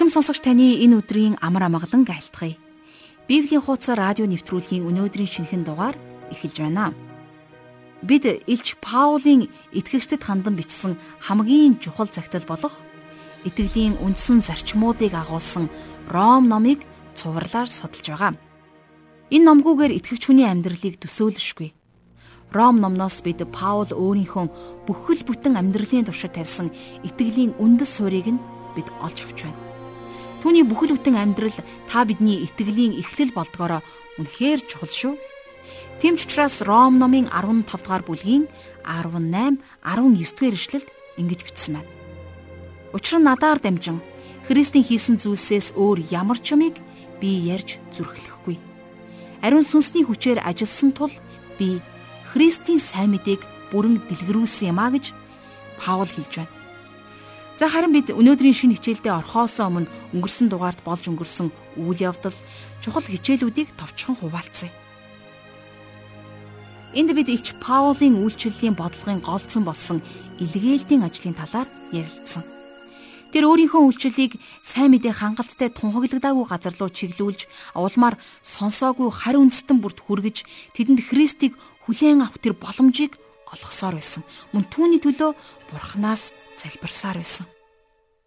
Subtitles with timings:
[0.00, 2.56] Эрхэм сонсогч таны энэ өдрийн амар амгалан айлтгая.
[3.28, 5.92] Библийн хуудас радио нэвтрүүлгийн өнөөдрийн шинэхэн дугаар
[6.32, 6.96] эхэлж байна.
[8.00, 12.80] Бид Илч Паулийн итгэгчдэд хандан бичсэн хамгийн чухал загтал болох
[13.44, 15.68] итгэлийн үндсэн зарчмуудыг агуулсан
[16.08, 16.80] Ром номыг
[17.12, 18.32] цувралаар судалж байгаа.
[19.28, 21.76] Энэ номгүйгээр итгэгч хүний амьдралыг төсөөлшгүй.
[22.56, 24.48] Ром номноос бид Паул өөрийнхөө
[24.88, 26.72] бүхэл бүтэн амьдралын туршид тавьсан
[27.04, 28.40] итгэлийн үндэс суурийг нь
[28.72, 29.69] бид олж авч байна.
[30.40, 31.52] Түүний бүхэл бүтэн амьдрал
[31.84, 33.84] та бидний итгэлийн эхлэл болдгоороо
[34.16, 35.14] үнэхээр чухал шүү.
[36.00, 38.48] Тэм ч учраас Ром номын 15 дугаар бүлгийн
[38.88, 40.88] 18, 19 дугаар ишлэлд
[41.20, 41.92] ингэж бичсэн байна.
[42.96, 44.00] Учир нь надаар дамжин
[44.48, 46.80] Христийн хийсэн зүйлсээс өөр ямар ч юмыг
[47.20, 48.56] би ярьж зүрхлэхгүй.
[49.44, 51.12] Ариун сүнсний хүчээр ажилласан тул
[51.60, 51.84] би
[52.32, 55.12] Христийн сайн мэдээг бүрэн дэлгэрүүлсэн юм а гэж
[55.76, 56.59] Паул хэлж байна.
[57.60, 62.32] За харин бид өнөөдрийн шинэ хичээлдээ орхоос өмнө өнгөрсөн дугаард болж өнгөрсөн үйл явдал
[62.80, 64.72] чухал хичээлүүдийг товчхон хуваалцъя.
[66.96, 70.00] Энд бид Илч Паулийн үйлчлэлийн бодлогын голцсон болсон
[70.40, 72.48] илгээлтийн ажлын талаар ярилцсан.
[73.28, 77.44] Тэр өөрийнхөө үйлчлэлийг сайн мэдээ хангалттай тунхаглагдаагүй газар руу чиглүүлж,
[77.76, 80.48] улмаар сонсоогүй харь үндэстэн бүрт хүргэж,
[80.80, 83.20] тэдэнд Христийг хүлээн авах тэр боломжийг
[83.52, 84.24] олгосоор байсан.
[84.56, 85.36] Мөн түүний төлөө
[85.68, 87.48] бурхнаас залбирсаар байсан.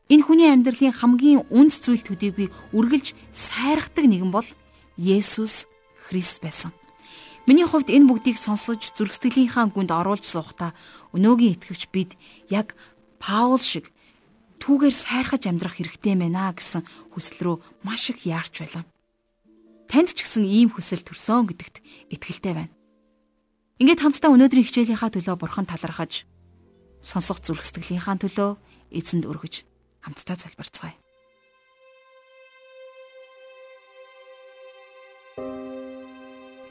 [0.09, 4.47] Энэ хүний амьдралын хамгийн үнц зүйл төдийгүй үргэлж сайрахдаг нэгэн бол
[4.97, 5.69] Есүс
[6.09, 6.73] Христ байсан.
[7.47, 10.71] Миний хувьд энэ бүгдийг сонсож зүрх сэтгэлийнхаа гүнд оруулж суухдаа
[11.15, 12.11] өнөөгийн итгэгч бид
[12.47, 12.75] яг
[13.19, 13.91] Паул шиг
[14.59, 16.83] түүгээр сайрхаж амьдрах хэрэгтэй мэнэ гэсэн
[17.15, 18.83] хүсэл рүү маш их яарч байлаа.
[19.91, 22.71] Танд ч гэсэн ийм хүсэл төрсөн гэдэгт итгэлтэй байна.
[23.79, 26.23] Ингээд хамтдаа өнөөдрийн хичээлийнхаа төлөө бурхан талархаж
[27.03, 28.51] сонсох зүрх сэтгэлийнхаа төлөө
[28.95, 29.67] эзэнд өргөж
[30.01, 30.95] хамтдаа залбирцгаая.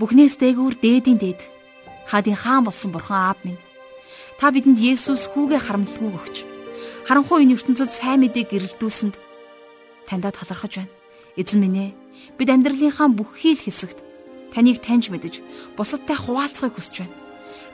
[0.01, 1.41] Бүхнээс дээгүүр дээдийн дээд
[2.11, 3.61] хаадын хаан болсон бурхан аав минь
[4.41, 6.37] та бидэнд Есүс хүүгээ харамлалгүй өгч
[7.07, 9.15] харанхуй энэ ертөнцид сайн мэдээг гэрэлтүүлсэнд
[10.09, 10.95] таньдаа талархаж байна.
[11.39, 11.91] Эзэн минь ээ
[12.35, 14.03] бид амьдралынхаа бүхий л хэсэгт
[14.51, 15.45] таныг таньж мэдэж
[15.79, 17.15] бусадтай хуваалцахыг хүсэж байна.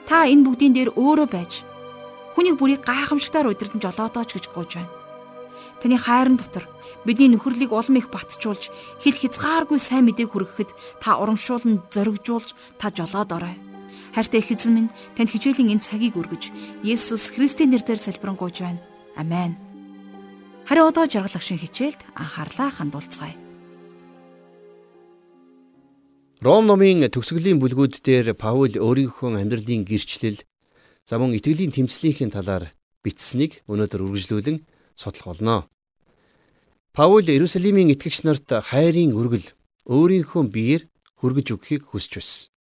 [0.05, 1.65] Та энэ бүгдийн дээр өөрөө байж
[2.35, 4.93] хүнийг бүрийг гайхамшигтаар удирдан жолоодооч гэж гуйж байна.
[5.79, 6.67] Таны хайрын дотор
[7.05, 8.67] бидний нөхөрлийг улам их батжуулж
[8.99, 13.55] хэр хязгааргүй сайн мэдээг хүргэхэд та урамшуулн зоригжуулж та жолоод орой.
[14.11, 16.51] Хайртай их эзэн минь танд хичээлийн энэ цагийг өргөж
[16.83, 18.83] Есүс Христийн нэрээр залбирanгуйж байна.
[19.15, 19.55] Амен.
[20.67, 23.37] Хариу одоо жаргалах шин хичээлд анхаарлаа хандуулцгаая.
[26.39, 30.39] Ром номын төгсгөлийн бүлгүүд дээр Паул өөрийнхөө амьдралын гэрчлэл
[31.09, 32.69] за мөн итгэлийн тэмцлийнхээ талаар
[33.01, 34.61] бичсэнийг өнөөдөр үргэлжлүүлэн
[34.93, 35.65] судлах болно.
[36.93, 39.49] Паул Иерусалимийн итгэгч нарт хайрын үргэл
[39.89, 40.85] өөрийнхөө биеэр
[41.17, 42.53] хүргэж өгөхийг хүсэж байсан.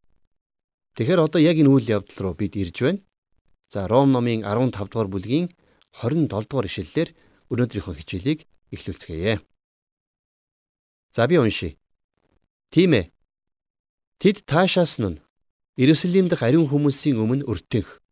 [0.95, 3.03] Тэгэхээр одоо яг энэ үйл явдал руу бид ирж байна.
[3.67, 5.51] За Ром номын 15 дугаар бүлгийн
[5.91, 7.09] 27 дугаар ишлэлээр
[7.51, 8.39] өнөөдрийнхөө хичээлийг
[8.71, 9.43] эхлүүлцгээе.
[11.11, 11.75] За би уншия.
[12.71, 13.11] Тийм ээ.
[14.23, 15.21] Тэд таашаасан нь
[15.75, 18.06] Иерусалим дахь ариун хүмүүсийн өмнө өртөөх.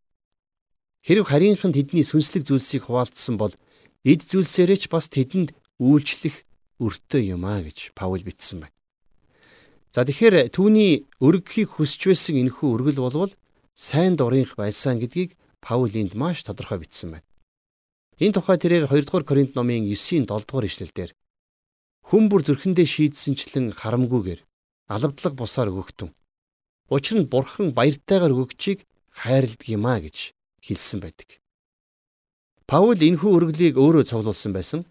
[1.06, 3.54] Хэрв харийнхан тэдний сүнслэг зүйлсийг хуваалцсан бол
[4.02, 6.42] эд зүйлсээрээ ч бас тэдэнд үйлчлэх
[6.82, 8.74] өртөө юм а гэж Паул бичсэн байна.
[9.94, 13.32] За тэгэхээр түүний өргөхийг хүсч байсан энэхүү өргөл болвол
[13.78, 17.28] сайн дурынх байсан гэдгийг Паул энд маш тодорхой бичсэн байна.
[18.18, 21.14] Энэ тухай тэрээр 2 дугаар Коринт номын 9-ийн 7 дугаар ишлэлдэр
[22.10, 24.42] хүн бүр зүрхэндээ шийдсэнчлэн харамгүйгээр
[24.90, 26.12] алавдлаг бусаар өгөгдөн.
[26.90, 30.35] Учир нь бурхан баяртайгаар өгөгчийг хайрладаг юм а гэж
[30.66, 31.38] хэлсэн байдаг.
[32.66, 34.82] Паул энэхүү өргөлийг өөрөө цуглуулсан байсан.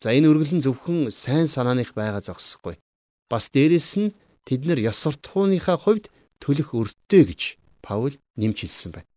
[0.00, 2.80] За энэ өргөл нь зөвхөн сайн санааных байгаа зогсохгүй.
[3.28, 4.16] Бас дээрэс нь
[4.48, 6.08] тэд нар ёс суртахууныхаа хувьд
[6.40, 7.42] төлөх өртөө гэж
[7.84, 9.10] Паул нэмж хэлсэн байна.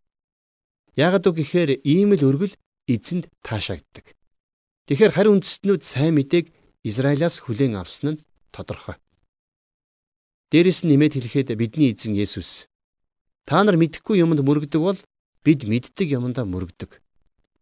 [1.00, 2.54] Яагад үг гэхээр ийм л өргөл
[2.92, 4.14] эзэнд таашаагддаг.
[4.92, 6.52] Тэгэхээр харь үндэстнүүд сайн мэдээг
[6.86, 9.00] Израилаас хүлээн авсан нь тодорхой.
[10.52, 12.70] Дээрэс нь нэмээд хэлэхэд бидний эзэн Есүс
[13.46, 15.00] та нар мэдхгүй юмд мөрөгдөг бол
[15.46, 16.98] бид мэддэг юмдаа мөрөгдөг.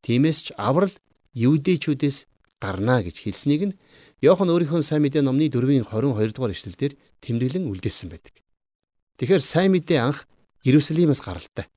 [0.08, 0.96] Тиймээс ч аврал
[1.36, 2.18] юудэчүүдээс
[2.64, 3.78] гарна гэж хэлснийг нь
[4.24, 8.40] Иохан өөрийнхөө сайн мэдээ номны 4-ийн 22 дугаар эшлэлдэр тэмдэглэн үлдээсэн байдаг.
[9.20, 10.24] Тэгэхээр сайн мэдээ анх
[10.64, 11.68] Иерусалимаас гаралтай.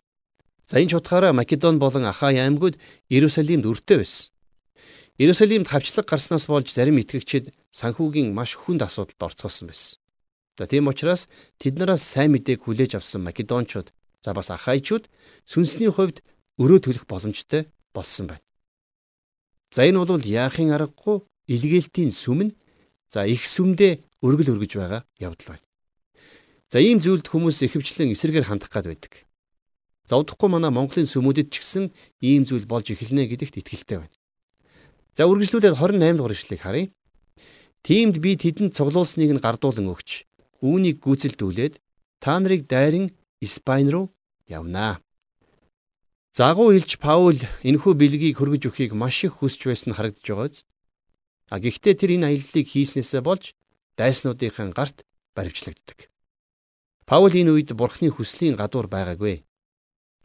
[0.70, 2.78] За энэ ч утгаараа Македон болон Ахай аймагуд
[3.10, 4.30] Иерусалимд өртөө байсан.
[5.18, 9.98] Иерусалимд хавчлаг гарснаас болж зарим итгэгчид санхүүгийн маш хүнд асуудалд орцоосон байсан.
[10.54, 11.26] За тийм учраас
[11.58, 13.90] тэднээс сайн мэдээг хүлээж авсан македончууд
[14.26, 15.06] за бас ахайчууд
[15.46, 16.18] сүнсний хувьд
[16.58, 18.42] өрөө төлөх боломжтой болсон байна.
[19.70, 22.56] За энэ бол яахын аргагүй илгээлтийн сүм нь
[23.06, 25.64] за их сүмдээ өргөл өргөж байгаа явдал байна.
[26.66, 29.22] За ийм зүйлд хүмүүс ихэвчлэн эсэргээр хандах гад байдаг.
[30.10, 31.84] За удахгүй манай Монголын сүмүүдэд ч гэсэн
[32.18, 34.14] ийм зүйл болж эхэлнэ гэдэгт итгэлтэй байна.
[35.14, 36.86] За үргэлжлүүлээд 28 дугаар ишлэгийг харъя.
[37.86, 40.26] Тиймд би тэдэнд цуглуулсныг нь гардуулан өгч
[40.66, 41.78] үүнийг гүйцэлдүүлээд
[42.18, 44.15] та нарыг дайран Испани руу
[44.46, 45.02] явнаа.
[46.36, 50.56] Загуу илч Паул энэхүү бэлгийг хөргөж өгөхийг маш их хүсч байсан харагдаж байгааз.
[51.48, 53.54] А гэхдээ тэр энэ аяллыг хийснээсээ болж
[53.96, 56.12] дайснуудынхаа гарт баривчлагддаг.
[57.08, 59.46] Паул энэ үед бурхны хүслийн гадуур байгаагүй.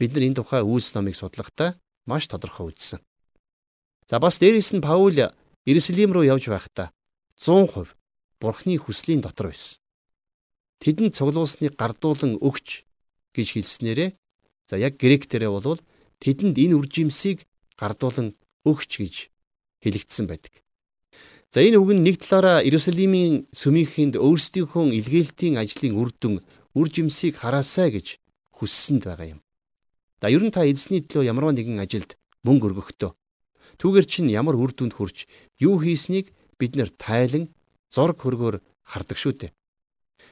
[0.01, 2.99] Бид нар энэ тухай үйлс номыг судлахдаа маш тодорхой үзсэн.
[4.09, 5.15] За бас дээрэс нь Паул
[5.63, 6.91] Иерусалим руу явж байхдаа
[7.37, 7.93] 100%
[8.41, 9.77] бурхны хүслийн дотор байсан.
[10.81, 12.83] Тэдэнд цуглуулсныг гардуулан өгч
[13.35, 14.09] гэж хэлснээрээ
[14.69, 15.79] за яг гректэрээ бол
[16.23, 17.47] тэдэнд энэ үржимсийг
[17.79, 19.15] гардуулан өгч гэж
[19.81, 20.53] хэлэгдсэн байдаг.
[21.51, 26.39] За энэ үг нь нэг талаараа Иерусалимийн сүмийнхэнд өөрсдийнхөө илгээлтийн ажлын үр дүн,
[26.77, 28.23] үр жимсийг хараасай гэж
[28.55, 29.39] хүссэнд байгаа юм.
[30.21, 32.15] За ер нь та эзний төлөө ямарваа нэгэн ажилд
[32.47, 33.11] мөнгө өргөхдөө
[33.81, 35.25] түүгээр чинь ямар үр дүнд хүрч
[35.57, 36.29] юу хийснийг
[36.61, 37.49] бид нэр тайлан
[37.89, 39.51] зург хөргөөр хардаг шүү дээ.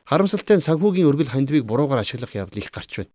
[0.10, 3.14] Харамсалтай нь санхүүгийн өргөл хандвыг буруугаар ашиглах явдал их гарч байна.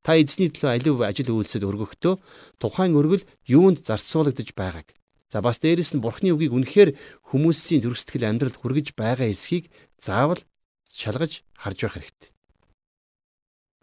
[0.00, 2.14] Та эзний төлөө аливаа ажил үйлсэд өргөхдөө
[2.56, 4.88] тухайн өргөл юунд зарцуулагдж байгааг
[5.34, 6.94] За бас дээрэс нь Бурхны үгийг үнэхээр
[7.26, 9.66] хүмүүсийн зүрх сэтгэл амьдралд хүргэж байгаа эсхийг
[9.98, 10.38] заавал
[10.86, 12.30] шалгаж харж байх хэрэгтэй.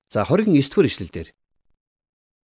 [0.08, 1.28] За 29 дугаар ишлэлдэр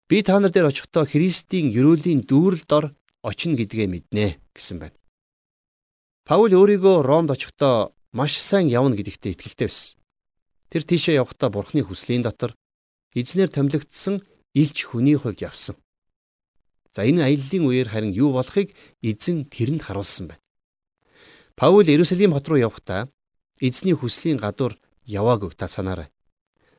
[0.05, 2.85] би та нар дээр очихдоо Христийн ерөөлийн дүүрэл дор
[3.25, 4.97] очино гэдгээ мэднэ гэсэн байна.
[6.21, 9.97] Паул өөрийгөө Ромд очихдоо маш сайн явна гэдэгтээ итгэлтэй байсан.
[10.71, 12.55] Тэр тийшээ явахдаа Бурхны хүслийн дотор
[13.15, 14.23] эзнэр томилогдсон
[14.53, 15.75] илч хүний хувьд явсан.
[16.91, 20.43] За энэ аяллаа үеэр харин юу болохыг эзэн тэрэнд харуулсан байна.
[21.55, 23.07] Паул Иерусалим хот руу явахдаа
[23.59, 24.75] эзний хүслийн гадуур
[25.07, 26.11] яваагүй та санаарай.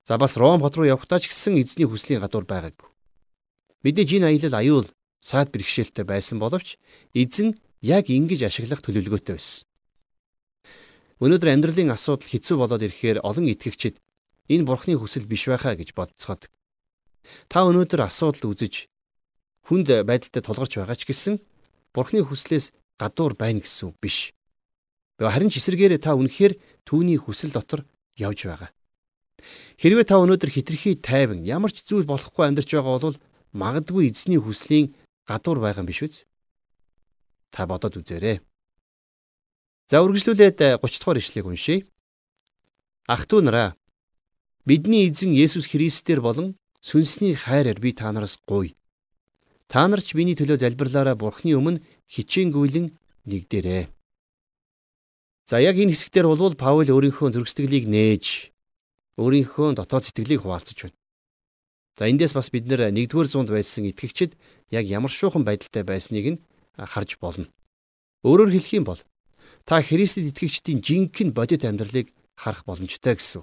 [0.05, 2.88] За бас Ром хот руу явахдаа ч гэсэн эзний хүслийн гадуур байгаагүй.
[3.84, 4.87] Мэдээж энэ аялал аюул
[5.20, 6.76] саад бэрхшээлтэй байсан боловч
[7.14, 9.71] эзэн яг ингэж ашиглах төлөвлөгөөтэй байсан.
[11.22, 14.02] Өнөөдөр амьдралын асуудал хэцүү болоод ирэхээр олон итгэгчид
[14.50, 16.50] энэ бурхны хүсэл биш байхаа гэж бодцоход.
[17.46, 18.90] Та өнөөдөр асуудал үзэж
[19.70, 21.38] хүнд байдалтай тулгарч байгаа ч гэсэн
[21.92, 24.32] Бурхны хүслээс гадуур байна гэсэн үг биш.
[25.20, 26.56] Харин ч эсэргээрээ та үнэхээр
[26.88, 27.84] түүний хүсэл дотор
[28.16, 28.72] явж байгаа.
[29.76, 33.20] Хэрвээ та өнөөдөр хитрхи тайван ямар ч зүйл болохгүй амьдарч байгаа бол
[33.52, 34.96] магадгүй эзний хүслийн
[35.28, 36.14] гадуур байгаа юм биш үз?
[37.52, 38.40] Та бодоод үзээрэй.
[39.93, 41.85] За үргэлжлүүлээд 30 дугаар ишлэгийг уншийе.
[43.05, 43.77] Ах トゥ нараа
[44.65, 48.73] бидний эзэн Есүс Христээр болон сүнсний хайраар би та нараас гуй.
[49.69, 52.89] Та нар ч миний төлөө залбирлаараа Бурхны өмнө хичээнгүйлэн
[53.29, 53.93] нэгдэрээ.
[55.53, 58.49] За яг энэ хэсэгтэр болвол Паул өөрийнхөө зөргсдгэлийг нээж
[59.21, 60.97] өөрийнхөө дотоод сэтгэлийг хуваалцаж байна.
[62.00, 64.41] За эндээс бас бид нэр 1-р зуунд байсан итгэгчид
[64.73, 66.43] яг ямар шуухан байдалтай байсныг нь
[66.81, 67.53] харж болно.
[68.25, 69.05] Өөрөөр хэлэх юм бол
[69.64, 73.43] та Христэд итгэгчдийн жинхэнэ бодит амьдралыг харах боломжтой гэсэн.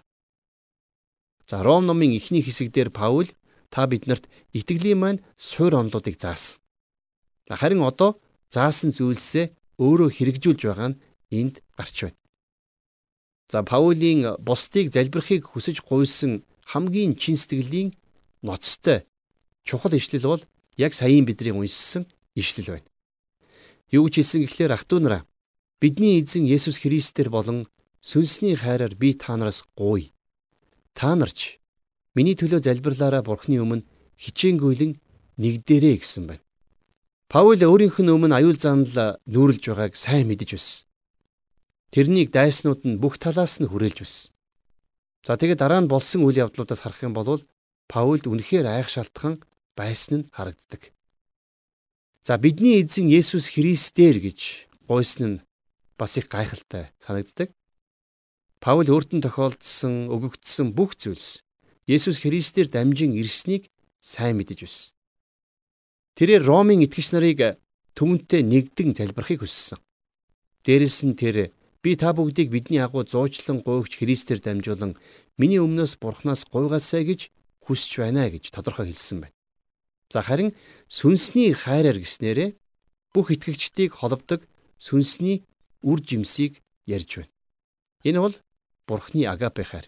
[1.50, 3.27] За Ром номын эхний хэсэгдэр Паул
[3.70, 6.62] та биднэрт итгэлийн маань суур онлуудыг заасан.
[7.50, 8.20] Харин одоо
[8.53, 9.50] заасан зүйлсээ
[9.82, 11.00] өөрөө хэрэгжүүлж байгаа нь
[11.32, 12.20] энд гарч байна.
[13.50, 17.98] За Паулийн бусдыг залбирахыг хүсэж гуйсан хамгийн чин сэтгэлийн
[18.46, 19.10] ноцтой
[19.65, 20.43] чухал ишлэл бол
[20.77, 22.05] яг саяын бидний уншсан
[22.36, 22.89] ишлэл байна.
[23.89, 25.22] Юу гэж хэлсэн гэхлээр ах トゥ нараа
[25.81, 27.65] бидний эзэн Есүс Христээр болон
[28.00, 30.12] сүнсний хайраар би та нараас гуй.
[30.93, 31.59] Та нарч
[32.19, 33.86] Миний төлөө залбирлаараа Бурхны өмнө
[34.17, 34.98] хичээнгүйлэн
[35.39, 36.43] нэгдэрээ гэсэн байна.
[37.29, 40.83] Паул өөрийнх нь өмнө аюул занал нүүрлж байгааг сайн мэдэж байсан.
[41.93, 44.33] Тэрнийг дайснууд нь бүх талаас нь хүрээлж байсан.
[45.21, 47.39] За тэгээд дараа нь болсон үйл явдлуудаас харах юм бол
[47.88, 49.39] Паулд үнэхээр айх шалтгаан
[49.77, 50.91] байсан нь харагддаг.
[52.25, 55.41] За бидний эзэн Есүс Христээр гэж гуйсан нь
[56.00, 57.51] бас их гайхалтай санагддаг.
[58.63, 61.44] Паул өөртөө тохиолдсон өгөгдсөн бүх зүйлс
[61.89, 63.68] Есүс Христээр дамжин ирснийг
[64.00, 64.94] сайн мэдэж байсан.
[66.15, 67.60] Тэрээр Ромын итгэгч нарыг
[67.98, 69.79] түмэнтэй нэгдэн залбирахыг хүссэн.
[70.63, 71.51] Дээрэс нь тэр
[71.84, 75.00] би та бүгдийг бидний агуу зуучлан гуйгч Христээр дамжуулан
[75.39, 77.32] миний өмнөөс Бурханаас гуйгаасай гэж
[77.63, 79.36] хүсэж байна гэж тодорхой хэлсэн байна.
[80.12, 80.51] За харин
[80.91, 82.60] сүнсний хайраар гиснээрээ
[83.15, 84.44] бүх итгэгчдийг холбодог
[84.77, 85.48] сүнсний
[85.83, 87.33] үр жимсийг ярьж байна.
[88.03, 88.36] Энэ бол
[88.88, 89.88] Бурхны агапе хайр.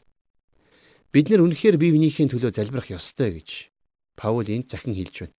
[1.11, 3.71] Бид нар үнэхээр бие биенийхээ төлөө залбирах ёстой гэж
[4.15, 5.35] Паул энд захин хэлж байна.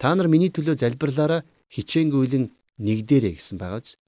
[0.00, 2.50] Та нар миний төлөө залбирлаараа хичээнгүйлэн
[2.80, 4.00] нэгдэрэй гэсэн байгааз.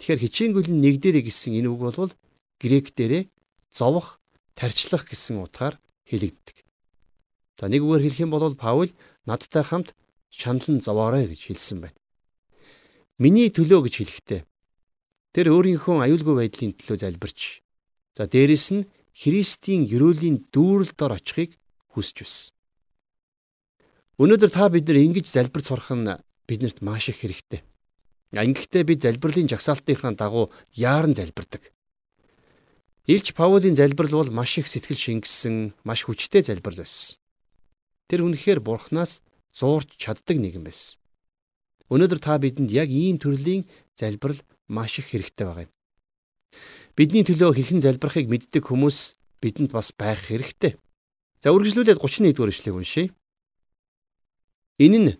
[0.00, 2.12] Тэгэхээр хичээнгүйл нь нэгдэрэ гэсэн энэ үг бол
[2.58, 3.28] грек дээрээ
[3.70, 4.18] зовох,
[4.56, 5.76] тарчлах гэсэн утгаар
[6.08, 6.56] хэлэгддэг.
[7.60, 8.90] За нэг үгээр хэлэх юм бол Паул
[9.28, 9.94] надтай хамт
[10.32, 11.98] шаналн зовоорой гэж хэлсэн байна.
[13.18, 14.40] Миний төлөө гэж хэлэхдээ
[15.34, 17.40] тэр өөрийнхөө аюулгүй байдлын төлөө залбирч
[18.14, 21.58] за дээрэс нь Христийн ерөөлийн дүүрэл дор очихыг
[21.90, 22.54] хүсэж байсан.
[24.22, 26.06] Өнөөдөр та бид нар ингэж залбирч сурах нь
[26.46, 27.66] биднэрт маш их хэрэгтэй.
[28.34, 31.70] Ингэхдээ бид залбирлын жагсаалтынхаа дагуу яаран залбирдаг.
[33.06, 37.18] Илч Паулийн залбирал бол маш их сэтгэл шингэсэн, маш хүчтэй залбирал байсан.
[38.10, 39.22] Тэр үнэхээр Бурханаас
[39.54, 40.98] зуурч чаддаг нэгэн байсан.
[41.92, 45.72] Өнөөдөр та бидэнд яг ийм төрлийн залбирал маш их хэрэгтэй байгаа юм.
[46.96, 50.78] Бидний төлөө хэрхэн залбирахыг мэддэг хүмүүс бидэнд бас байх хэрэгтэй.
[51.42, 53.10] За үргэлжлүүлээд 31-р эшлэгийг уншийе.
[54.78, 55.10] Энэ нь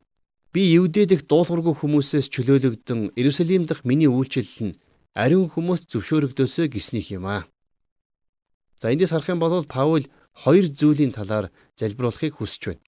[0.54, 4.78] Би Евдэ дэх дуулуургүй хүмүүсээс чөлөөлөгдөн Иерусалим дахь миний үйлчлэл нь
[5.10, 7.42] ариун хүмүүст зөвшөөрөгдөөсэй гэсних юм аа.
[8.78, 10.06] За эндээс харах юм бол Паул
[10.46, 12.86] хоёр зүйлийн талаар залбируулахыг хүсэж байна.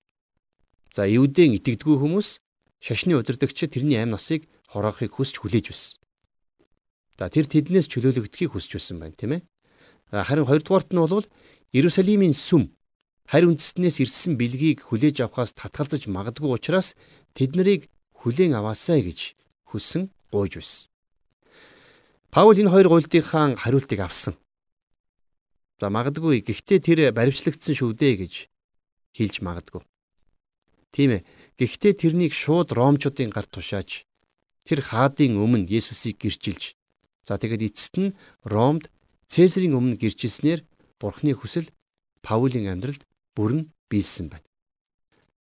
[0.94, 2.38] За Евдэн итгэдэггүй хүмүүс
[2.78, 6.05] шашны удирдагчид тэрний амь насыг хороохыг хүсч хүлээж байсан.
[7.16, 9.42] За тэр тэднээс чөлөөлөгдөхийг хүсэж байсан байна, тийм ээ.
[10.12, 11.24] Харин хоёрдугаарт нь бол
[11.72, 12.70] Иерусалимийн сүм
[13.26, 16.94] харь үндэстнээс ирсэн бэлгийг хүлээж авахаас татгалзаж магадгүй учраас
[17.34, 17.90] тэд нарыг
[18.22, 19.34] хүлээн аваасай гэж
[19.72, 20.86] хүссэн гуйж байсан.
[22.30, 24.38] Паул энэ хоёр гуйлдынхаа хариултыг авсан.
[25.80, 28.34] За магадгүй гэхдээ тэр баримтлагдсан шүү дээ гэж
[29.16, 29.82] хэлж магадгүй.
[30.94, 31.26] Тийм ээ.
[31.58, 34.06] Гэхдээ тэрнийг шууд ромчуудын гар тушааж
[34.68, 36.75] тэр хаадын өмнө Есүсийг гэрчилж
[37.26, 38.14] за тэгээд эцэст нь
[38.46, 38.86] Ромд
[39.26, 40.62] Цэсарын өмнө гэрчилснээр
[41.02, 41.74] Бурхны хүсэл
[42.22, 43.02] Паулийн амьдралд
[43.34, 44.46] бүрэн биелсэн байна.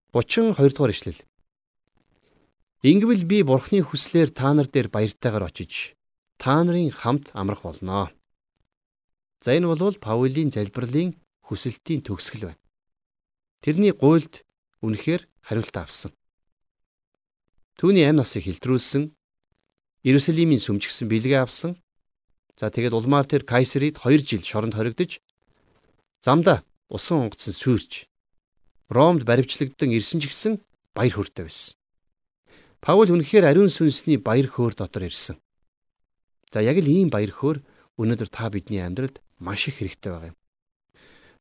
[0.09, 1.21] 32 дугаар ишлэл.
[2.81, 5.93] Ингэвэл би Бурхны хүслээр та нар дээр баяртайгаар очиж
[6.41, 8.09] та нарын хамт амрах болноо.
[9.41, 11.13] За энэ бол Паулийн залбирлын
[11.45, 12.61] хүсэлтийн төгсгөл байна.
[13.61, 14.41] Тэрний гуйлд
[14.81, 16.11] үнэхээр хариулт авсан.
[17.77, 19.13] Түүний амь насыг хилтрүүлсэн,
[20.05, 21.81] Иерусалимийн сүмжгсэн бэлгээ авсан.
[22.53, 25.17] За тэгээд улмаар тэр Кайсерид 2 жил шоронд хоригдож
[26.21, 26.61] замда
[26.93, 28.05] усан онгоцсон сүйрч
[28.85, 30.53] Ромд баривчлагдсан ирсэн ч гэсэн
[30.93, 31.73] баяр хөөртэй байсан.
[32.85, 35.41] Паул үнэхээр ариун сүнсний баяр хөөр дотор ирсэн.
[36.53, 37.65] За яг л ийм баяр хөөр
[37.97, 40.37] өнөөдөр та бидний амьдралд маш их хэрэгтэй байгаа юм.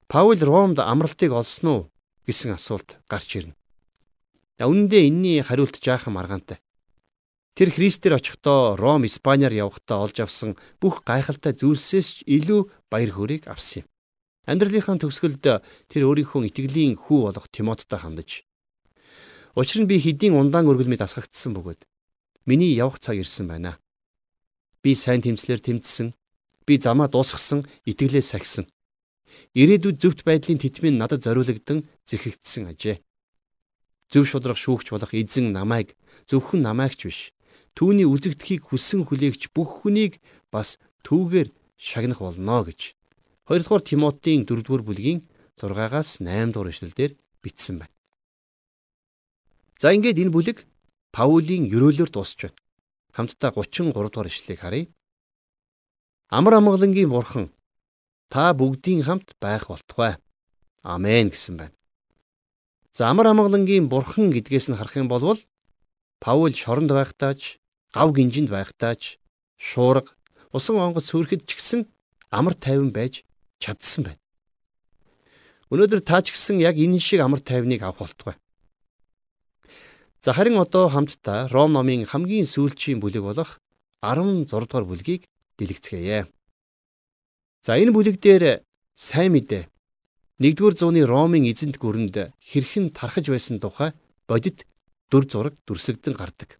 [0.08, 1.80] Паул Ромд амралтыг олсон уу
[2.24, 3.54] гэсэн асуулт гарч ирнэ.
[4.56, 6.64] Үнэндээ энэний хариулт жаахан маргаантай.
[7.54, 13.46] Тэр Христээр очихдоо Ром, Испаниар явахдаа олж авсан бүх гайхалтай зүйлсээс ч илүү баяр хөөргийг
[13.46, 13.86] авсан юм.
[14.50, 18.42] Амьдралынхаа төгсгөлд тэр өөрийнхөө итгэлийн хүү болох Тимоттой хандаж
[19.54, 21.86] Учир нь би хэдийн ундаан өргөлмөд асгагдсан бөгөөд
[22.42, 23.78] миний явах цаг ирсэн байна.
[24.82, 26.10] Би сайн тэмцлэр тэмцсэн.
[26.66, 28.66] Би замаа дуусгасан, итгэлээ сахисан.
[29.54, 32.98] Ирээдүйд зөвхт байдлын тэтмийн надад зориулагдсан зэхэгдсэн ажээ.
[34.10, 35.94] Зөв шудрах шүүгч болох эзэн намайг
[36.26, 37.30] зөвхөн намайгч биш.
[37.74, 40.22] Түүний үзэгдэхийг хүссэн хүлээгч бүх хүнийг
[40.54, 42.94] бас түүгээр шагнах болно гэж
[43.50, 45.20] 2 дугаар Тимотийн 4 дугаар бүлгийн
[45.58, 47.12] 6-аас 8 дугаар эшлэлдэр
[47.42, 47.94] бичсэн байна.
[49.82, 50.58] За ингээд энэ бүлэг
[51.10, 52.58] Паулийн ерөөлөөр дуусч байна.
[53.14, 54.86] Хамтдаа 33 дугаар эшлэлийг харъя.
[56.30, 57.50] Амар амгалангийн бурхан
[58.30, 60.18] та бүгдийн хамт байх болтугай.
[60.82, 61.74] Амен гэсэн байна.
[62.90, 65.38] За амар амгалангийн бурхан гэдгээс нь харах юм бол
[66.24, 67.60] Паул шоронд байхдаач,
[67.94, 69.22] гав гинжинд байхдаач,
[69.56, 70.10] шуурга,
[70.50, 71.80] усан онгоц сүрхэд ч гэсэн
[72.34, 73.22] амар тайван байж
[73.62, 74.22] чадсан байна.
[75.70, 78.36] Өнөөдөр та ч гэсэн яг энэ шиг амар тайвныг авах болтугай.
[80.18, 83.60] За харин одоо хамтдаа Ром номын хамгийн сүүлчийн бүлэг болох
[84.02, 85.22] 16 дугаар бүлгийг
[85.58, 86.26] дэлгэцгээе.
[87.62, 89.70] За энэ бүлэг дээр сайн мэдээ
[90.42, 93.94] 1-р зууны Ромын эзэнт гүрэнд хэрхэн тархаж байсан тухай
[94.26, 94.66] бодит
[95.10, 96.58] дүр зураг дүрслэгдэн гардаг.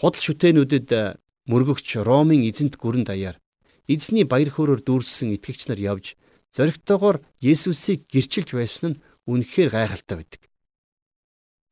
[0.00, 3.36] Худал шүтээнүүдэд мөргөгч Ромын эзэнт гүрэн даяар
[3.84, 6.16] эзний баяр хөөрөөр дүүрсэн итгэгч нар явж
[6.56, 10.40] зоригтойгоор Есүсийг гэрчилж байсан нь үнэхээр гайхалтай байдаг.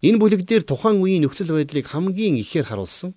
[0.05, 3.17] Энэ бүлэг дээр тухайн үеийн нөхцөл байдлыг хамгийн ихээр харуулсан.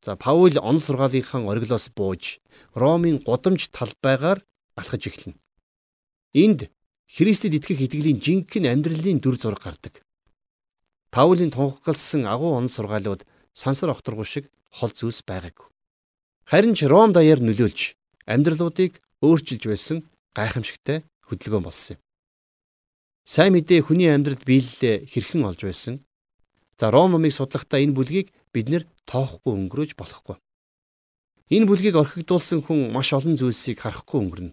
[0.00, 2.40] За Паул онол сургаалынхаа ориглоос бууж
[2.72, 4.40] Ромын гудамж талбайгаар
[4.80, 5.36] алхаж эхэлнэ.
[6.32, 6.72] Энд
[7.04, 10.00] Христэд итгэх итгэлийн жинхэнэ амьдралын дүр зураг гардаг.
[11.12, 15.66] Паулийн тунхагласан агуу онол сургаалууд сансар огторгуу шиг хол зүйлс байгаагүй.
[16.48, 22.00] Харин ч Ром даяар нөлөөлж амьдралуудыг өөрчилж байсан гайхамшигтай хөдөлгөөн болсон юм.
[23.28, 26.00] Сайн мэдээ хүний амьдралд биелэлээ хэрхэн олж байсан.
[26.80, 30.36] За Ром номыг судлахдаа энэ бүлгийг бид нэр тоохгүй өнгөрөөж болохгүй.
[31.52, 34.52] Энэ бүлгийг орхигдуулсан хүн маш олон зүйлсийг харахгүй өнгөрнө.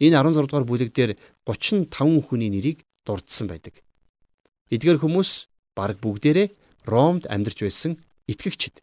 [0.00, 1.12] Энэ 16 дугаар бүлэг дээр
[1.44, 3.80] 35 хүний нэрийг дурдсан байдаг.
[4.72, 6.48] Эдгээр хүмүүс баг бүгдээрээ
[6.84, 7.98] Ромд амьдарч байсан
[8.28, 8.80] итгэгчид.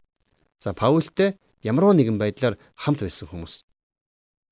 [0.58, 3.62] За Паултай ямар нэгэн байдлаар хамт байсан хүмүүс.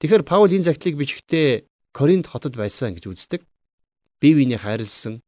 [0.01, 3.43] Тэгэхээр Паул энэ загтлыг бичгтээ Коринт хотод байсан гэж үздэг.
[4.23, 5.21] Бие биенийг хайрлсан,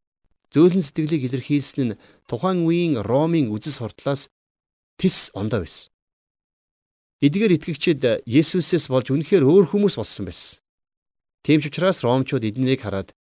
[0.55, 1.99] зөөлөн сэтгэлийг илэрхийлсэн нь
[2.31, 4.31] тухайн үеийн Ромын үзэс хортлоос
[5.01, 5.91] тис ондоо байсан.
[7.23, 10.59] Эдгээр итгэгчид Есүсээс болж үнэхээр өөр хүмүүс болсон байсан.
[11.47, 13.15] Тийм ч учраас ромчууд эднийг хараад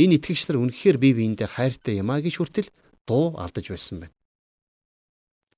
[0.00, 2.72] энэ итгэгч нар үнэхээр бие биендээ хайртай юм а гэж хүртэл
[3.04, 4.13] дуу алдаж байсан байна.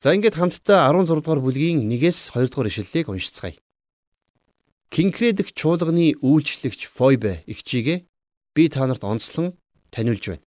[0.00, 3.56] За ингээд хамтдаа 16 дугаар бүлгийн 1-ээс 2 дугаар ишлэлийг уншицгаая.
[4.92, 8.04] Кинкредх чуулганы үйлчлэгч Фойбе ихчигээ
[8.52, 9.56] би та нарт онцлон
[9.90, 10.44] таниулж байна.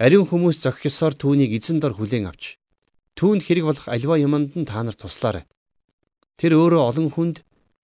[0.00, 2.56] Ариун хүмүүс зохисоор түүнийг эзэн дор хүлээн авч
[3.16, 5.44] түүнд хэрэг болох альва юмд нь та нарт туслаарай.
[6.36, 7.36] Тэр өөрөө олон хүнд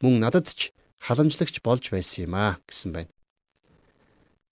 [0.04, 3.12] мөн надад ч халамжлагч болж байсан юм аа гэсэн байна.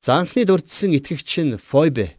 [0.00, 2.16] За анхны дурдсан итгэгч нь Фойбе.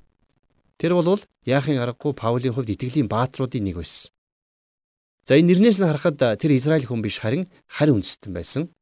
[0.81, 4.09] Тэр бол яахын аргагүй Паулийн хувьд итгэлийн баатруудын нэг байсан.
[5.29, 8.73] За энэ нэрнээс нь харахад тэр Израиль хүн биш харин харь үндэстэн байсан.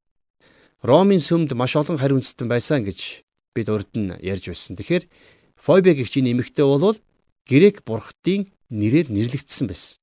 [0.79, 4.79] Ромын сүмд маш олон харь үндэстэн байсан гэж бид урд нь ярьж байсан.
[4.79, 5.11] Тэгэхээр
[5.59, 6.95] Фойбе гэгч энэ эмэгтэй бол
[7.43, 9.99] грек бурхтын нэрээр нэрлэгдсэн байсан.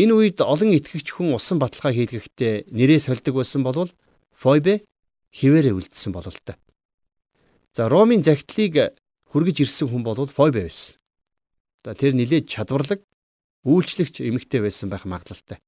[0.00, 3.92] Энэ үед олон итгэгч хүн усан баталгаа хийлгэхдээ нэрээ сольдог байсан болвол
[4.32, 4.88] Фойбе
[5.36, 6.56] хിവэрэ үлдсэн бололтой.
[7.76, 8.96] За Ромын загтлыг
[9.34, 11.02] хүргэж ирсэн хүн бол Фойбе байсан.
[11.82, 13.02] За тэр нилээд чадварлаг
[13.66, 15.58] үйлчлэгч эмэгтэй байсан байх магадлалтай.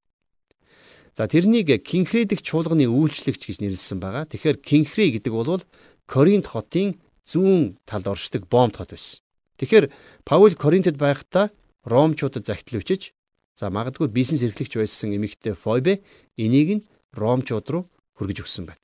[1.18, 4.30] За тэрнийг Кинхридэх чуулганы үйлчлэгч гэж нэрлсэн байгаа.
[4.30, 5.66] Тэгэхээр Кинхри гэдэг бол
[6.06, 6.94] Коринт хотын
[7.26, 9.18] зүүн талд оршдог бомб хот байсан.
[9.58, 9.90] Тэгэхээр
[10.22, 11.50] Паул Коринтод байхдаа
[11.82, 13.16] ромчуудад загтал өчөж
[13.56, 16.04] За магадгүй бизнес эрхлэгч байсан эмэгтэй Фойбе
[16.36, 16.86] энийг нь
[17.16, 17.84] ромчууд руу
[18.20, 18.82] хүргэж өгсөн байна.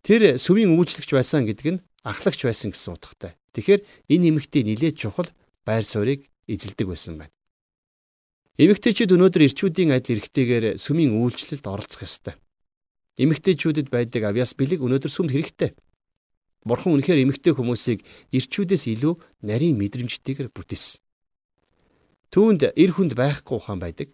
[0.00, 3.36] Тэр сүвийн үйлчлэгч байсан гэдэг нь ахлагч байсан гэсэн утгатай.
[3.52, 5.28] Тэгэхээр энэ эмэгтэй нилээд чухал
[5.64, 7.34] байр суурийг эзэлдэг байсан байна.
[8.56, 12.36] Эмэгтэйчүүд өнөөдөр ирчүүдийн адил эрхтэйгээр сүмийн үйлчлэлд оролцох ёстой.
[13.16, 15.70] Эмэгтэйчүүдэд байдаг авьяас бэлэг өнөөдөр сүмд хэрэгтэй.
[16.64, 18.00] Бурхан үнэхээр эмэгтэй хүмүүсийг
[18.32, 21.00] ирчүүдээс илүү нарийн мэдрэмжтэйгээр бүтээсэн.
[22.32, 24.12] Түүнд эр хүнд байхгүй ухаан байдаг.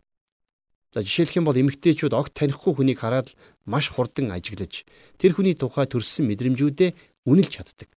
[0.95, 4.89] За жишээлх юм бол эмэгтэйчүүд огт танихгүй хүнийг хараад л маш хурдан ажиглаж
[5.21, 6.91] тэр хүний тухай төрсэн мэдрэмжүүдээ
[7.29, 7.93] үнэлж чаддаг.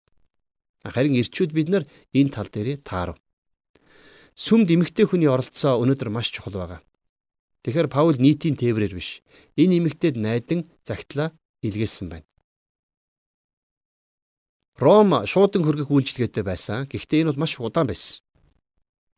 [0.83, 3.17] Харин эрчүүд бид нар энэ тал дээр таарав.
[4.33, 6.81] Сүмд эмэгтэй хүний оролцоо өнөөдөр маш чухал байгаа.
[7.61, 9.21] Тэгэхээр Паул нийтийн тээврээр биш.
[9.53, 11.29] Энэ эмэгтэйд найдан загтлаа
[11.61, 12.25] илгээсэн байна.
[14.81, 16.89] Ром шуудан хөргөх үйлчлэгээтэй байсан.
[16.89, 18.25] Гэхдээ энэ бол маш удаан байсан.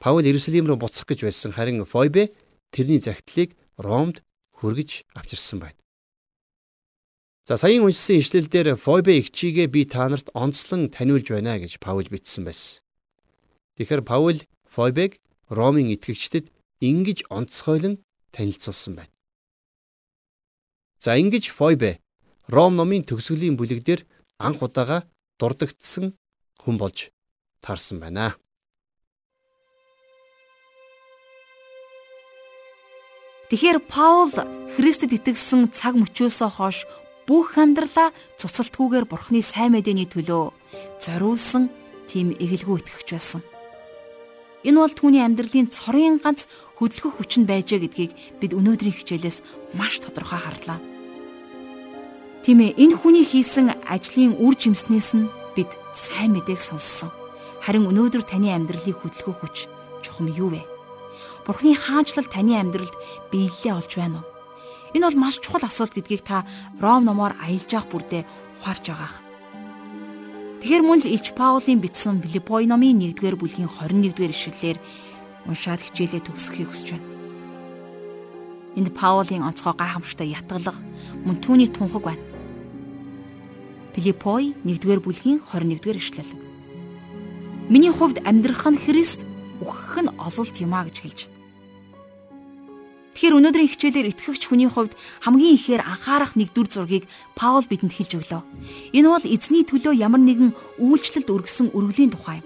[0.04, 2.36] Паул Иерусалим руу буцах гэж байсан харин Фойбе
[2.76, 4.20] тэрний загтлыг Ромд
[4.60, 5.80] хүргэж авчирсан байна.
[7.44, 12.48] За саяын уншсан ишлэлдэр Фойбе ихчигээ би та нарт онцлон таниулж байна гэж Паул бичсэн
[12.48, 12.80] байсан.
[13.76, 15.20] Тэгэхээр Паул Фойбег
[15.52, 16.48] Ромын итгэгчдэд
[16.80, 18.00] ингэж онцгойлон
[18.32, 19.12] танилцуулсан байна.
[21.04, 22.00] За ингэж Фойбе
[22.48, 24.02] Ром номын төгсгөлийн бүлэг дээр
[24.40, 25.04] анх удаага
[25.36, 26.16] дурдгдсан
[26.64, 27.12] хүн болж
[27.60, 28.40] таарсан байна.
[33.52, 34.32] Тэгэхээр Паул
[34.80, 36.88] Христэд итгэсэн цаг мөчөөсөө хойш
[37.28, 40.52] бүх амьдралаа цуцалтгүйгээр Бурхны сайн мэдээний төлөө
[41.00, 41.72] зориулсан
[42.08, 43.42] тийм эгэлгүй итгэгч байсан.
[44.64, 46.48] Энэ бол түүний амьдралын цорын ганц
[46.80, 49.44] хөдөлгөх хүчин байжээ гэдгийг бид өнөөдрийн хичээлээс
[49.76, 50.80] маш тодорхой харлаа.
[52.44, 57.12] Тийм ээ энэ хүний хийсэн ажлын үр жимснээс нь бид сайн мэдээг сонссон.
[57.64, 59.56] Харин өнөөдөр таны амьдралыг хөдөлгөх хүч
[60.04, 60.64] чухам юу вэ?
[61.48, 62.96] Бурхны хаанчлал таны амьдралд
[63.32, 64.33] биелэлээ олж байна уу?
[64.94, 66.46] Энэ бол маш чухал асуулт гэдгийг та
[66.78, 68.24] Ром номоор аялж явах бүрдээ
[68.62, 69.16] ухаарч байгаах.
[70.62, 74.78] Тэгэхэр мөн л Илч Паулийн бичсэн Филиппой номын 1-р бүлгийн 21-р ишлэлээр
[75.50, 77.10] уншаад хичээлээ төгсөхийг хүсэж байна.
[78.78, 80.78] Энд Паулийн онцгой гайхамшигтай ятгалга
[81.26, 82.24] мөн түүний тунхаг байна.
[83.98, 86.32] Филиппой 1-р бүлгийн 21-р ишлэл.
[87.68, 89.26] Миний хувьд амьдрах нь Христ,
[89.58, 91.33] үхэх нь ололт юм а гэж хэлж
[93.14, 97.06] Тэгэхээр өнөөдрийн хичээлээр итгэгч хүний хувьд хамгийн ихээр анхаарах нэг дүр зургийг
[97.38, 98.42] Паул бидэнд хэлж өглөө.
[98.98, 102.42] Энэ бол эзний төлөө ямар нэгэн үйлчлэлд өргөсөн өргөлийн тухай.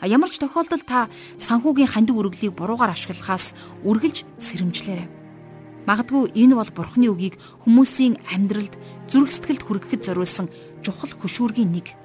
[0.00, 1.08] А ямар ч тохиолдолд та
[1.40, 5.08] санхүүгийн хандив өргөлийг буруугаар ашиглахаас үргэлж сэрэмжлээрэй.
[5.88, 8.76] Магадгүй энэ бол Бурхны үгийг хүмүүсийн амьдралд
[9.08, 10.52] зүрх сэтгэлд хүргэхэд зориулсан
[10.84, 11.96] чухал хөшүүргийн нэг.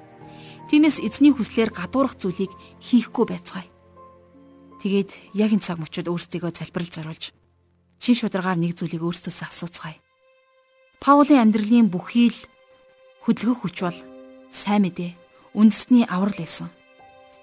[0.72, 3.68] Тиймээс эзний хүслээр гадуурх зүйлийг хийхгүй байцгаая.
[4.80, 7.36] Тэгээд яг энэ цаг мөчид өөрсдийгөө залбирал зориулж
[8.00, 9.98] чин шударгаар нэг зүйлийг өөрсдөөсөө асууцгаая.
[11.00, 12.40] Паулийн амьдралын бүхий л
[13.24, 13.98] хөдөлгөх хүч бол
[14.50, 15.12] сайн мэдээ,
[15.54, 16.70] үндэсний аврал байсан.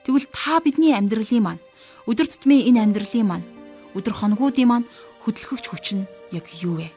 [0.03, 1.63] Тэгвэл та бидний амьдралын маань
[2.09, 3.47] өдөр тутмын энэ амьдралын маань
[3.95, 4.89] өдөр хоногуудын маань
[5.23, 6.91] хөдөлгөгч хүч нь яг юу вэ?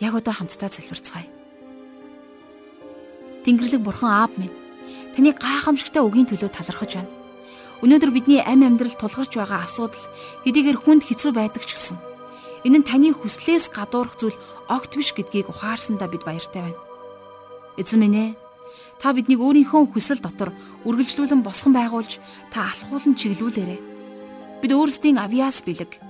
[0.00, 1.28] Яг одоо хамтдаа залбирцгаая.
[3.44, 4.54] Тэнгэрлэг бурхан аав минь
[5.12, 7.17] таны гайхамшигтай үгийн төлөө талархаж байна.
[7.78, 10.02] Өнөөдөр бидний амь амьдрал тулгарч байгаа асуудал
[10.42, 11.98] хэдийгээр хүнд хэцүү байдаг ч гэсэн
[12.66, 14.34] энэ нь таны хүслээс гадуурх зүйл
[14.66, 16.82] огт биш гэдгийг ухаарсандаа бид баяртай байна.
[17.78, 18.30] Эзэн минь ээ
[18.98, 20.50] та биднийг өөрийнхөө хүсэл дотор
[20.82, 22.18] үргэлжлүүлэн босгон байгуулж
[22.50, 23.78] та алхуулан чиглүүлээрэ.
[24.58, 26.02] Бид өөрсдийн авиас бэлэг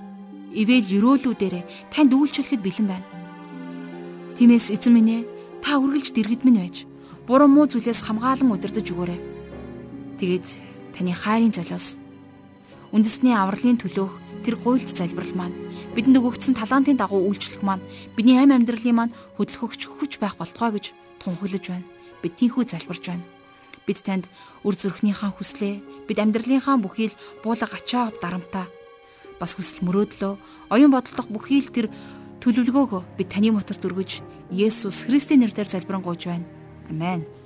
[0.57, 3.07] ивэл өрөөлүүдээрээ танд үйлчлэхэд бэлэн байна.
[4.33, 5.21] Тиймээс эзэн минь ээ
[5.61, 6.89] та үргэлж дэргэд минь байж
[7.29, 9.19] буруу муу зүйлээс хамгаалan удирдах өгөөрэй.
[10.17, 10.47] Тэгээд
[10.95, 11.97] таны хайрын золиос
[12.91, 14.13] үндэсний авралын төлөөх
[14.45, 15.57] тэр гуйлд залбирал маань
[15.93, 17.83] бидэнд өгөгдсөн талантын дагуу үйлчлэх маань
[18.15, 20.85] бидний амь амьдралын маань хөдөлгөгч хүч байх болтугай гэж
[21.21, 21.87] тунхаглаж байна.
[22.21, 23.25] Бид тийхүү залбирч байна.
[23.85, 24.25] Бид танд
[24.63, 28.69] үр зүрхнийхаа хүслээ, бид амьдралынхаа бүхий л буулга ачаа дарамтаа
[29.39, 30.33] бас хүсэл мөрөөдлөө,
[30.69, 31.87] оюун бодолдох бүхий л тэр
[32.43, 34.19] төлөвлөгөөгөө бид таны моторт өргөж
[34.51, 36.47] Есүс Христийн нэрээр залбирanгуйж байна.
[36.91, 37.38] Амен.